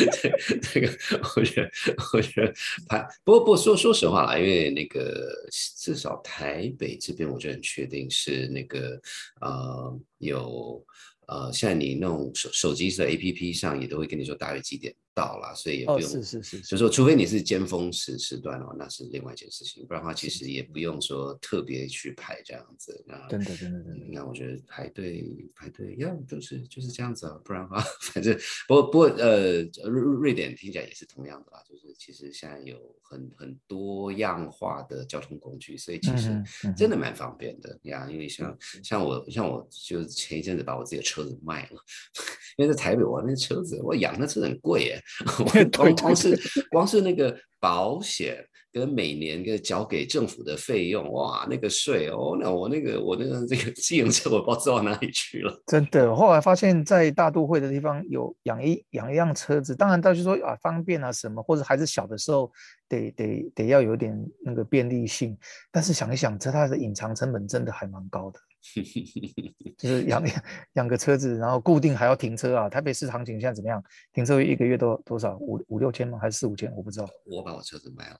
[0.73, 0.89] 这个
[1.35, 1.69] 我觉得，
[2.13, 2.51] 我觉得
[2.87, 5.31] 排不过不说说实话啦，因为那个
[5.77, 8.99] 至少台北这边，我就很确定是那个
[9.41, 10.83] 呃有。
[11.27, 23.03] 呃，像你那种手手机的 A P P 上也都会跟你说大约几点到了，所以也不用，是是是，就说除非你是尖峰时时段哦，那是另外一件事情，不然的话其实也不用说特别去排这样子。
[23.05, 27.81] 那真的真的真的，那我觉得排队排队要就是就是这样子啊，不然的话
[28.13, 28.37] 反正
[28.67, 32.77] 不过不过呃瑞瑞典听起来也是同样的啦，就是其实现在有
[33.11, 36.43] 很很多样化的交通工具，所以其实
[36.75, 38.07] 真的蛮方便的呀。
[38.09, 41.21] 因为像像我像我就前一阵子把我自己的车。
[41.21, 41.77] 子卖了，
[42.57, 44.99] 因为在台北，我那车子我养那车很贵耶，
[45.77, 46.35] 光光是
[46.71, 55.61] 光是那个保险跟每年跟缴给政府的费用，哇，那个税哦，那我那个我那个这个自行车我不知道到哪里去了。
[55.67, 62.51] 真的，后来发现，在大都会的地方有养一养一辆车子，当然到时说啊方便啊什么，或者孩子小的时候
[62.87, 65.37] 得得得要有点那个便利性，
[65.71, 68.39] 但是想一想，这它的隐藏成本真的还蛮高的。
[69.75, 70.43] 就是养养
[70.73, 72.69] 养个车子，然后固定还要停车啊。
[72.69, 73.83] 台北市行情现在怎么样？
[74.13, 75.35] 停车一个月多多少？
[75.37, 76.19] 五五六千吗？
[76.21, 76.71] 还是四五千？
[76.75, 77.09] 我不知道。
[77.25, 78.19] 我把我车子卖了。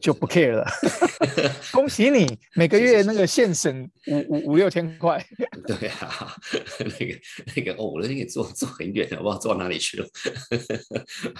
[0.00, 0.66] 就不 care 了，
[1.72, 5.24] 恭喜你每个月那个现省五五五六千块。
[5.66, 6.36] 对啊，
[6.78, 7.18] 那个
[7.56, 10.06] 那个哦，我那天给坐坐很远我，不知道坐到哪里去了。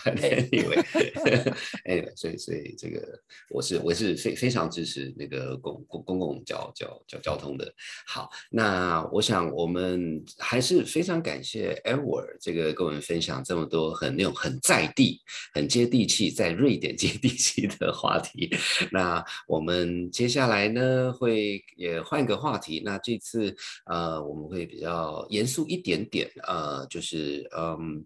[0.06, 3.20] Anyway，Anyway， 所以所以这个
[3.50, 7.70] 我是我是非非常支持那个公公公共交交交交通的。
[8.06, 15.20] 好，那我想我们还是非常感谢 Edward 这个跟我们分享这么多很那种很在地、
[15.52, 18.21] 很接地气，在瑞典接地气的话。
[18.22, 18.50] 题，
[18.90, 22.80] 那我们接下来呢会也换个话题。
[22.84, 23.54] 那这次
[23.84, 28.02] 呃我们会比较严肃一点点，呃就是嗯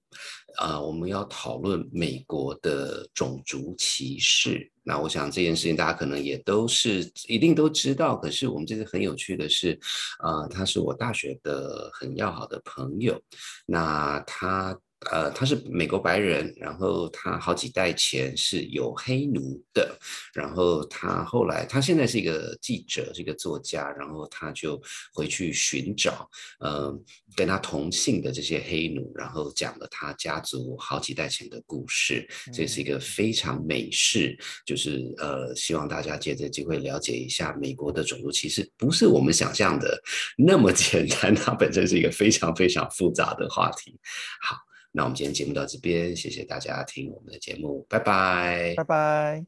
[0.58, 4.72] 呃我们要讨论美国的种族歧视。
[4.82, 9.78] 那我想这件事情大家可能也都是一定都知道，可是我们这次很有趣的是，
[10.20, 13.20] 呃他是我大学的很要好的朋友，
[13.66, 14.76] 那他。
[15.10, 19.96] 呃，他是美国白人，然后他好几代前是有黑奴的，
[20.34, 24.80] 然后他后来他现在是一个记者，是一个作家，然后他就
[25.12, 26.28] 回去寻找，
[26.60, 26.92] 呃，
[27.36, 40.02] 跟他同姓的这些黑奴，然后讲了他家族好几代前的故事，这是一个非常美式，就是呃，希望大家借这机会了解一下美国的种族歧视，不是我们想象的
[40.36, 43.98] 那么简单， 它本身是一个非常非常复杂的话题。
[44.40, 44.65] 好。
[44.96, 49.44] 那我们今天节目到这边，谢谢大家听我们的节目，拜拜，拜拜。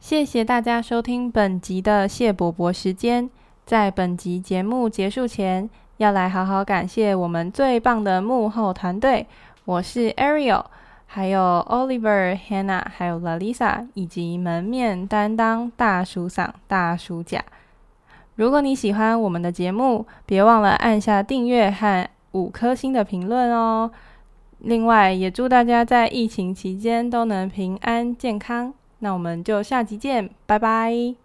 [0.00, 3.28] 谢谢大家收听本集的谢伯伯时间。
[3.66, 5.68] 在本集节目结束前，
[5.98, 9.26] 要来好好感谢我们最棒的幕后团队。
[9.66, 10.64] 我是 Ariel，
[11.04, 17.44] 还有 Oliver、Hannah，还有 Lalisa，以及门面担当大叔嗓、大叔甲。
[18.36, 22.08] 如果你喜欢我们的节目，别忘了按下订阅和。
[22.36, 23.90] 五颗星的评论哦！
[24.58, 28.74] 另外，也祝大家在疫情期间都能平安健康。
[28.98, 31.16] 那我们就下集见，拜拜。